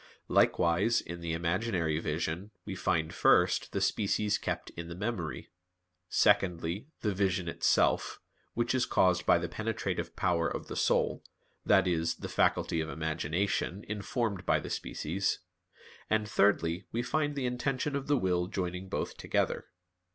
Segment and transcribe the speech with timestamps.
[0.29, 5.51] Likewise, in the imaginary vision we find first the species kept in the memory;
[6.09, 8.19] secondly, the vision itself,
[8.55, 11.23] which is caused by the penetrative power of the soul,
[11.63, 15.37] that is, the faculty of imagination, informed by the species;
[16.09, 19.67] and thirdly, we find the intention of the will joining both together.